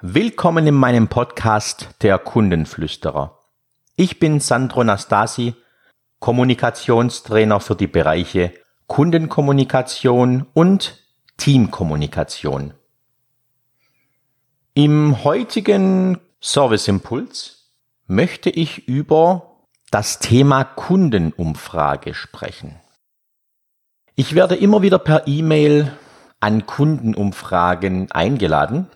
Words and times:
Willkommen 0.00 0.64
in 0.68 0.76
meinem 0.76 1.08
Podcast 1.08 1.88
Der 2.02 2.20
Kundenflüsterer. 2.20 3.36
Ich 3.96 4.20
bin 4.20 4.38
Sandro 4.38 4.84
Nastasi, 4.84 5.56
Kommunikationstrainer 6.20 7.58
für 7.58 7.74
die 7.74 7.88
Bereiche 7.88 8.54
Kundenkommunikation 8.86 10.46
und 10.54 11.02
Teamkommunikation. 11.36 12.74
Im 14.74 15.24
heutigen 15.24 16.20
Serviceimpuls 16.40 17.72
möchte 18.06 18.50
ich 18.50 18.86
über 18.86 19.56
das 19.90 20.20
Thema 20.20 20.62
Kundenumfrage 20.62 22.14
sprechen. 22.14 22.76
Ich 24.14 24.36
werde 24.36 24.54
immer 24.54 24.80
wieder 24.80 25.00
per 25.00 25.26
E-Mail 25.26 25.90
an 26.38 26.66
Kundenumfragen 26.66 28.12
eingeladen 28.12 28.86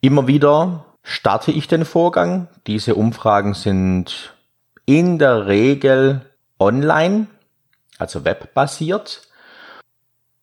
Immer 0.00 0.26
wieder 0.26 0.86
starte 1.02 1.50
ich 1.50 1.68
den 1.68 1.84
Vorgang. 1.84 2.48
Diese 2.66 2.94
Umfragen 2.94 3.54
sind 3.54 4.34
in 4.86 5.18
der 5.18 5.46
Regel 5.46 6.22
online, 6.58 7.26
also 7.98 8.24
webbasiert. 8.24 9.22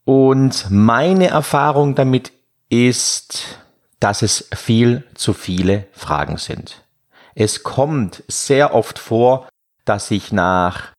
Und 0.05 0.67
meine 0.69 1.27
Erfahrung 1.27 1.95
damit 1.95 2.31
ist, 2.69 3.59
dass 3.99 4.21
es 4.21 4.47
viel 4.53 5.03
zu 5.15 5.33
viele 5.33 5.87
Fragen 5.91 6.37
sind. 6.37 6.83
Es 7.33 7.63
kommt 7.63 8.23
sehr 8.27 8.73
oft 8.73 8.99
vor, 8.99 9.49
dass 9.85 10.11
ich 10.11 10.31
nach 10.31 10.91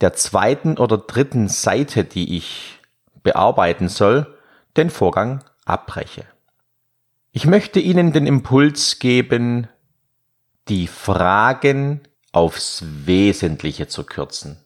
der 0.00 0.12
zweiten 0.12 0.78
oder 0.78 0.98
dritten 0.98 1.48
Seite, 1.48 2.04
die 2.04 2.36
ich 2.36 2.80
bearbeiten 3.22 3.88
soll, 3.88 4.38
den 4.76 4.90
Vorgang 4.90 5.42
abbreche. 5.64 6.24
Ich 7.36 7.44
möchte 7.44 7.80
Ihnen 7.80 8.14
den 8.14 8.26
Impuls 8.26 8.98
geben, 8.98 9.68
die 10.68 10.86
Fragen 10.86 12.00
aufs 12.32 12.82
Wesentliche 13.04 13.88
zu 13.88 14.04
kürzen. 14.04 14.64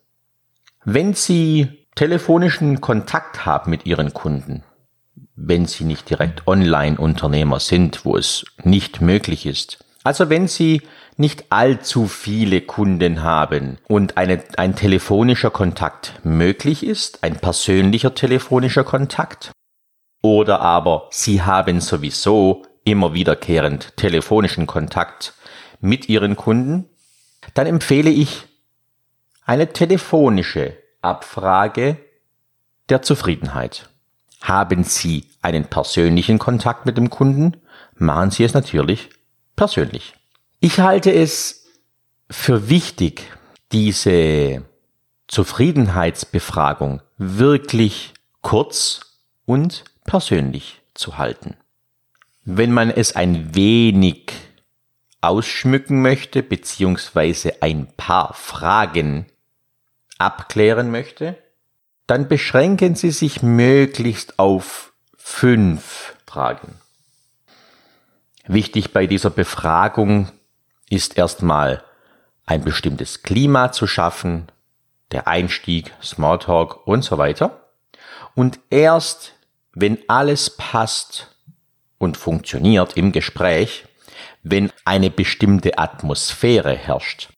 Wenn 0.85 1.13
Sie 1.13 1.85
telefonischen 1.95 2.79
Kontakt 2.79 3.45
haben 3.45 3.71
mit 3.71 3.85
Ihren 3.85 4.13
Kunden, 4.13 4.63
wenn 5.35 5.65
Sie 5.65 5.83
nicht 5.83 6.09
direkt 6.09 6.47
Online-Unternehmer 6.47 7.59
sind, 7.59 8.05
wo 8.05 8.15
es 8.15 8.45
nicht 8.63 9.01
möglich 9.01 9.45
ist, 9.45 9.83
also 10.05 10.29
wenn 10.29 10.47
Sie 10.47 10.81
nicht 11.17 11.51
allzu 11.51 12.07
viele 12.07 12.61
Kunden 12.61 13.21
haben 13.21 13.79
und 13.89 14.15
eine, 14.15 14.41
ein 14.55 14.77
telefonischer 14.77 15.49
Kontakt 15.49 16.21
möglich 16.23 16.85
ist, 16.85 17.21
ein 17.21 17.35
persönlicher 17.35 18.15
telefonischer 18.15 18.85
Kontakt, 18.85 19.51
oder 20.21 20.61
aber 20.61 21.07
Sie 21.09 21.41
haben 21.41 21.81
sowieso 21.81 22.63
immer 22.83 23.13
wiederkehrend 23.13 23.95
telefonischen 23.97 24.67
Kontakt 24.67 25.33
mit 25.79 26.09
Ihren 26.09 26.35
Kunden, 26.35 26.89
dann 27.53 27.67
empfehle 27.67 28.09
ich 28.09 28.43
eine 29.45 29.73
telefonische 29.73 30.77
Abfrage 31.01 31.97
der 32.89 33.01
Zufriedenheit. 33.01 33.89
Haben 34.41 34.83
Sie 34.83 35.25
einen 35.41 35.65
persönlichen 35.65 36.39
Kontakt 36.39 36.85
mit 36.85 36.97
dem 36.97 37.09
Kunden, 37.09 37.57
machen 37.95 38.31
Sie 38.31 38.43
es 38.43 38.53
natürlich 38.53 39.09
persönlich. 39.55 40.13
Ich 40.59 40.79
halte 40.79 41.11
es 41.11 41.65
für 42.29 42.69
wichtig, 42.69 43.23
diese 43.71 44.63
Zufriedenheitsbefragung 45.27 47.01
wirklich 47.17 48.13
kurz 48.41 49.17
und 49.45 49.83
persönlich 50.05 50.81
zu 50.93 51.17
halten. 51.17 51.55
Wenn 52.43 52.71
man 52.71 52.89
es 52.89 53.15
ein 53.15 53.53
wenig 53.53 54.31
ausschmücken 55.21 56.01
möchte, 56.01 56.41
beziehungsweise 56.41 57.61
ein 57.61 57.87
paar 57.95 58.33
Fragen 58.33 59.27
abklären 60.17 60.89
möchte, 60.89 61.37
dann 62.07 62.27
beschränken 62.27 62.95
Sie 62.95 63.11
sich 63.11 63.43
möglichst 63.43 64.39
auf 64.39 64.93
fünf 65.17 66.15
Fragen. 66.25 66.75
Wichtig 68.47 68.91
bei 68.91 69.05
dieser 69.05 69.29
Befragung 69.29 70.31
ist 70.89 71.17
erstmal 71.17 71.83
ein 72.45 72.63
bestimmtes 72.63 73.21
Klima 73.21 73.71
zu 73.71 73.85
schaffen, 73.85 74.51
der 75.11 75.27
Einstieg, 75.27 75.93
Smalltalk 76.01 76.87
und 76.87 77.03
so 77.03 77.17
weiter. 77.17 77.69
Und 78.33 78.59
erst 78.69 79.33
wenn 79.73 79.99
alles 80.07 80.49
passt 80.49 81.30
und 82.01 82.17
funktioniert 82.17 82.97
im 82.97 83.11
Gespräch, 83.11 83.85
wenn 84.43 84.71
eine 84.85 85.11
bestimmte 85.11 85.77
Atmosphäre 85.77 86.75
herrscht. 86.75 87.29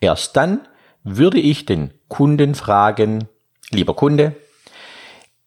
Erst 0.00 0.36
dann 0.36 0.66
würde 1.04 1.38
ich 1.38 1.66
den 1.66 1.94
Kunden 2.08 2.54
fragen, 2.54 3.28
lieber 3.70 3.94
Kunde, 3.94 4.34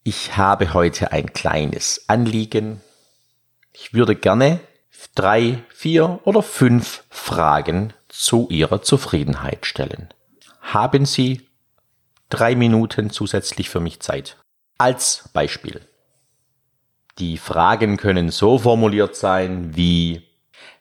ich 0.02 0.36
habe 0.36 0.72
heute 0.72 1.12
ein 1.12 1.32
kleines 1.32 2.08
Anliegen. 2.08 2.80
Ich 3.72 3.92
würde 3.92 4.16
gerne 4.16 4.60
drei, 5.14 5.62
vier 5.68 6.20
oder 6.24 6.42
fünf 6.42 7.04
Fragen 7.10 7.92
zu 8.08 8.48
Ihrer 8.50 8.82
Zufriedenheit 8.82 9.66
stellen. 9.66 10.08
Haben 10.60 11.04
Sie 11.04 11.46
drei 12.30 12.54
Minuten 12.54 13.10
zusätzlich 13.10 13.68
für 13.68 13.80
mich 13.80 14.00
Zeit? 14.00 14.36
Als 14.78 15.28
Beispiel. 15.32 15.80
Die 17.18 17.38
Fragen 17.38 17.96
können 17.96 18.30
so 18.30 18.58
formuliert 18.58 19.16
sein 19.16 19.74
wie, 19.74 20.22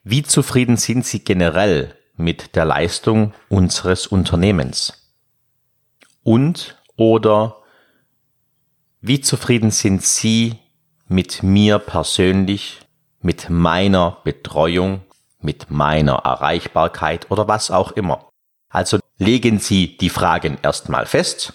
wie 0.04 0.22
zufrieden 0.22 0.76
sind 0.76 1.06
Sie 1.06 1.24
generell 1.24 1.96
mit 2.18 2.58
der 2.58 2.66
Leistung 2.66 3.34
unseres 3.48 4.06
Unternehmens? 4.06 5.14
Und 6.24 6.78
oder 6.98 7.58
wie 9.00 9.22
zufrieden 9.22 9.72
sind 9.72 10.04
Sie 10.04 10.60
mit 11.08 11.42
mir 11.42 11.80
persönlich, 11.80 12.82
mit 13.22 13.50
meiner 13.50 14.18
Betreuung, 14.26 15.06
mit 15.40 15.72
meiner 15.72 16.16
Erreichbarkeit 16.16 17.32
oder 17.32 17.48
was 17.48 17.72
auch 17.72 17.94
immer? 17.94 18.30
Also 18.68 19.00
legen 19.18 19.60
Sie 19.60 19.96
die 19.96 20.10
Fragen 20.10 20.58
erstmal 20.62 21.06
fest. 21.06 21.54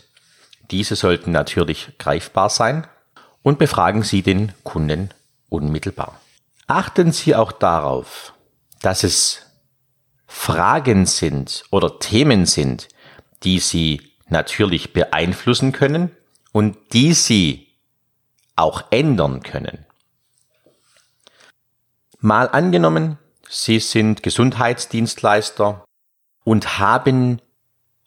Diese 0.70 0.96
sollten 0.96 1.32
natürlich 1.32 1.98
greifbar 1.98 2.48
sein 2.48 2.86
und 3.42 3.58
befragen 3.58 4.02
Sie 4.02 4.22
den 4.22 4.52
Kunden 4.64 5.10
unmittelbar. 5.48 6.20
Achten 6.66 7.12
Sie 7.12 7.34
auch 7.34 7.52
darauf, 7.52 8.34
dass 8.80 9.02
es 9.02 9.42
Fragen 10.26 11.06
sind 11.06 11.64
oder 11.70 11.98
Themen 11.98 12.46
sind, 12.46 12.88
die 13.42 13.58
Sie 13.58 14.12
natürlich 14.28 14.92
beeinflussen 14.92 15.72
können 15.72 16.16
und 16.52 16.76
die 16.92 17.14
Sie 17.14 17.68
auch 18.56 18.84
ändern 18.90 19.42
können. 19.42 19.84
Mal 22.20 22.48
angenommen, 22.48 23.18
Sie 23.48 23.80
sind 23.80 24.22
Gesundheitsdienstleister 24.22 25.84
und 26.44 26.78
haben 26.78 27.40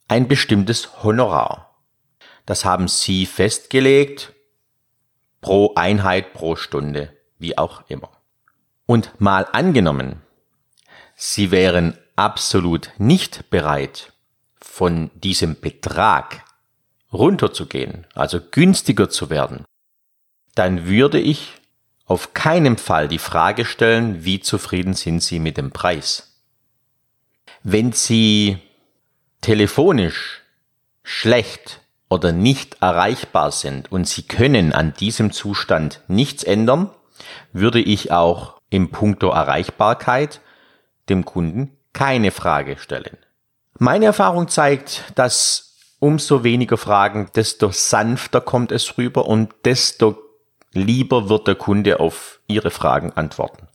ein 0.07 0.27
bestimmtes 0.27 1.03
Honorar. 1.03 1.75
Das 2.45 2.63
haben 2.63 2.88
Sie 2.88 3.25
festgelegt 3.25 4.33
pro 5.43 5.73
Einheit 5.75 6.33
pro 6.33 6.55
Stunde, 6.55 7.15
wie 7.37 7.57
auch 7.57 7.83
immer. 7.89 8.09
Und 8.87 9.21
mal 9.21 9.47
angenommen, 9.51 10.21
Sie 11.15 11.51
wären 11.51 11.97
absolut 12.15 12.91
nicht 12.97 13.49
bereit, 13.51 14.13
von 14.59 15.11
diesem 15.13 15.59
Betrag 15.59 16.43
runterzugehen, 17.11 18.07
also 18.15 18.39
günstiger 18.41 19.09
zu 19.09 19.29
werden, 19.29 19.65
dann 20.55 20.87
würde 20.87 21.19
ich 21.19 21.53
auf 22.05 22.33
keinen 22.33 22.77
Fall 22.77 23.07
die 23.07 23.19
Frage 23.19 23.65
stellen, 23.65 24.25
wie 24.25 24.39
zufrieden 24.39 24.93
sind 24.93 25.21
Sie 25.21 25.39
mit 25.39 25.57
dem 25.57 25.71
Preis. 25.71 26.41
Wenn 27.61 27.91
Sie 27.91 28.57
telefonisch 29.41 30.41
schlecht 31.03 31.81
oder 32.13 32.31
nicht 32.31 32.77
erreichbar 32.79 33.51
sind 33.51 33.91
und 33.91 34.07
Sie 34.07 34.21
können 34.21 34.71
an 34.71 34.93
diesem 34.93 35.31
Zustand 35.31 36.01
nichts 36.07 36.43
ändern, 36.43 36.91
würde 37.53 37.81
ich 37.81 38.11
auch 38.11 38.59
im 38.69 38.91
Punkto 38.91 39.29
Erreichbarkeit 39.29 40.39
dem 41.09 41.25
Kunden 41.25 41.75
keine 41.91 42.29
Frage 42.29 42.77
stellen. 42.77 43.17
Meine 43.79 44.05
Erfahrung 44.05 44.47
zeigt, 44.47 45.03
dass 45.15 45.75
umso 45.97 46.43
weniger 46.43 46.77
Fragen, 46.77 47.29
desto 47.35 47.71
sanfter 47.71 48.41
kommt 48.41 48.71
es 48.71 48.99
rüber 48.99 49.25
und 49.25 49.51
desto 49.65 50.15
lieber 50.71 51.29
wird 51.29 51.47
der 51.47 51.55
Kunde 51.55 51.99
auf 51.99 52.41
Ihre 52.45 52.69
Fragen 52.69 53.11
antworten. 53.13 53.67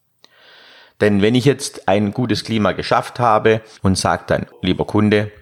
Denn 1.00 1.22
wenn 1.22 1.34
ich 1.34 1.44
jetzt 1.44 1.88
ein 1.88 2.12
gutes 2.12 2.44
Klima 2.44 2.70
geschafft 2.70 3.18
habe 3.18 3.62
und 3.82 3.98
sage 3.98 4.24
dann, 4.28 4.46
lieber 4.62 4.84
Kunde, 4.84 5.32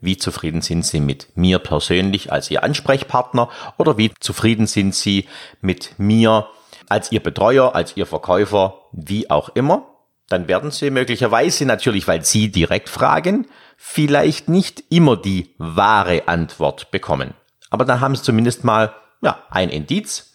wie 0.00 0.16
zufrieden 0.16 0.62
sind 0.62 0.84
Sie 0.84 1.00
mit 1.00 1.36
mir 1.36 1.58
persönlich 1.58 2.32
als 2.32 2.50
Ihr 2.50 2.62
Ansprechpartner 2.62 3.48
oder 3.76 3.98
wie 3.98 4.12
zufrieden 4.20 4.66
sind 4.66 4.94
Sie 4.94 5.26
mit 5.60 5.98
mir 5.98 6.48
als 6.88 7.12
Ihr 7.12 7.22
Betreuer, 7.22 7.74
als 7.74 7.96
Ihr 7.96 8.06
Verkäufer, 8.06 8.82
wie 8.92 9.30
auch 9.30 9.50
immer? 9.50 9.86
dann 10.28 10.46
werden 10.46 10.70
Sie 10.70 10.90
möglicherweise 10.90 11.64
natürlich, 11.64 12.06
weil 12.06 12.24
Sie 12.24 12.50
direkt 12.50 12.88
fragen, 12.88 13.46
vielleicht 13.76 14.48
nicht 14.48 14.84
immer 14.90 15.16
die 15.16 15.54
wahre 15.58 16.28
Antwort 16.28 16.90
bekommen. 16.90 17.34
Aber 17.70 17.84
dann 17.84 18.00
haben 18.00 18.14
Sie 18.14 18.22
zumindest 18.22 18.62
mal 18.62 18.94
ja, 19.22 19.42
ein 19.50 19.70
Indiz. 19.70 20.34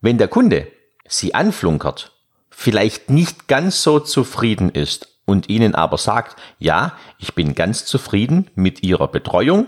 Wenn 0.00 0.18
der 0.18 0.28
Kunde 0.28 0.68
Sie 1.06 1.34
anflunkert, 1.34 2.12
vielleicht 2.50 3.10
nicht 3.10 3.48
ganz 3.48 3.82
so 3.82 4.00
zufrieden 4.00 4.70
ist 4.70 5.17
und 5.28 5.48
Ihnen 5.48 5.74
aber 5.74 5.98
sagt, 5.98 6.40
ja, 6.58 6.94
ich 7.18 7.34
bin 7.34 7.54
ganz 7.54 7.84
zufrieden 7.84 8.50
mit 8.54 8.82
Ihrer 8.82 9.08
Betreuung, 9.08 9.66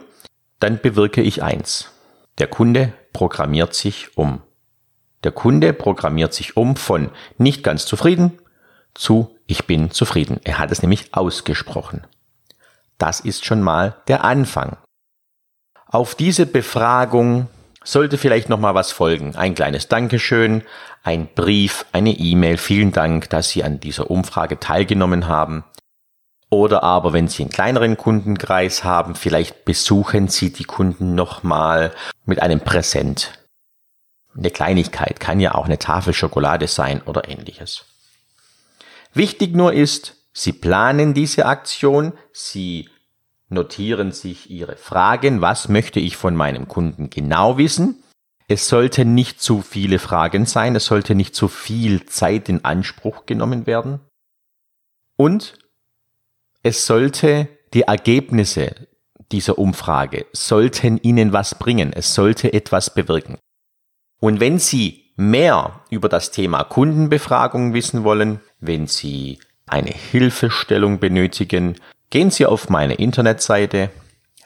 dann 0.59 0.81
bewirke 0.81 1.21
ich 1.21 1.43
eins. 1.43 1.91
Der 2.39 2.47
Kunde 2.47 2.95
programmiert 3.13 3.75
sich 3.75 4.17
um. 4.17 4.41
Der 5.23 5.33
Kunde 5.33 5.75
programmiert 5.75 6.33
sich 6.33 6.57
um 6.57 6.77
von 6.77 7.11
nicht 7.37 7.63
ganz 7.63 7.85
zufrieden 7.85 8.39
zu 8.95 9.37
ich 9.47 9.67
bin 9.67 9.91
zufrieden. 9.91 10.41
Er 10.45 10.59
hat 10.59 10.71
es 10.71 10.83
nämlich 10.83 11.15
ausgesprochen. 11.15 12.07
Das 12.99 13.21
ist 13.21 13.45
schon 13.45 13.63
mal 13.63 13.97
der 14.09 14.25
Anfang. 14.25 14.77
Auf 15.87 16.15
diese 16.15 16.47
Befragung 16.47 17.49
sollte 17.85 18.19
vielleicht 18.19 18.49
noch 18.49 18.59
mal 18.59 18.75
was 18.75 18.93
folgen. 18.93 19.37
Ein 19.37 19.55
kleines 19.55 19.89
Dankeschön, 19.89 20.63
ein 21.03 21.29
Brief, 21.35 21.87
eine 21.93 22.11
E-Mail. 22.11 22.57
Vielen 22.59 22.93
Dank, 22.93 23.31
dass 23.31 23.51
Sie 23.51 23.65
an 23.65 23.81
dieser 23.81 24.11
Umfrage 24.11 24.61
teilgenommen 24.61 25.29
haben. 25.29 25.65
Oder 26.51 26.83
aber, 26.83 27.13
wenn 27.13 27.29
Sie 27.29 27.45
einen 27.45 27.53
kleineren 27.53 27.97
Kundenkreis 27.97 28.85
haben, 28.85 29.15
vielleicht 29.15 29.65
besuchen 29.65 30.29
Sie 30.29 30.53
die 30.53 30.65
Kunden 30.65 31.15
nochmal 31.15 31.93
mit 32.25 32.43
einem 32.43 32.61
Präsent. 32.61 33.33
Eine 34.37 34.51
Kleinigkeit 34.51 35.21
kann 35.21 35.41
ja 35.41 35.55
auch 35.55 35.65
eine 35.65 35.79
Tafel 35.79 36.13
Schokolade 36.13 36.67
sein 36.67 37.03
oder 37.03 37.29
ähnliches. 37.29 37.85
Wichtig 39.15 39.55
nur 39.55 39.73
ist, 39.73 40.17
Sie 40.33 40.53
planen 40.53 41.15
diese 41.15 41.47
Aktion, 41.47 42.13
Sie 42.33 42.89
notieren 43.51 44.13
sich 44.13 44.51
Ihre 44.51 44.77
Fragen, 44.77 45.41
was 45.41 45.69
möchte 45.69 46.01
ich 46.01 46.17
von 46.17 46.35
meinem 46.35 46.69
Kunden 46.69 47.11
genau 47.11 47.59
wissen. 47.59 48.03
Es 48.49 48.69
sollten 48.69 49.15
nicht 49.15 49.41
zu 49.41 49.63
viele 49.63 49.99
Fragen 49.99 50.47
sein, 50.47 50.75
es 50.75 50.87
sollte 50.87 51.15
nicht 51.15 51.35
zu 51.35 51.49
viel 51.49 52.07
Zeit 52.07 52.49
in 52.49 52.65
Anspruch 52.65 53.27
genommen 53.27 53.67
werden. 53.67 54.01
Und 55.17 55.59
es 56.63 56.87
sollte 56.87 57.49
die 57.75 57.83
Ergebnisse 57.83 58.89
dieser 59.33 59.59
Umfrage 59.59 60.27
sollten 60.33 60.99
Ihnen 60.99 61.33
was 61.33 61.55
bringen, 61.55 61.93
es 61.93 62.15
sollte 62.15 62.53
etwas 62.53 62.95
bewirken. 62.95 63.39
Und 64.21 64.41
wenn 64.41 64.59
Sie 64.59 65.13
mehr 65.17 65.85
über 65.91 66.09
das 66.09 66.31
Thema 66.31 66.65
Kundenbefragung 66.65 67.73
wissen 67.75 68.05
wollen, 68.05 68.41
wenn 68.59 68.87
Sie 68.87 69.39
eine 69.67 69.91
Hilfestellung 69.91 70.99
benötigen, 70.99 71.77
gehen 72.11 72.31
Sie 72.31 72.47
auf 72.47 72.69
meine 72.69 72.95
Internetseite 72.95 73.91